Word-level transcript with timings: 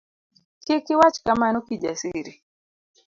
kik 0.65 0.85
iwach 0.93 1.17
kamano 1.25 1.57
Kijasiri. 1.67 2.33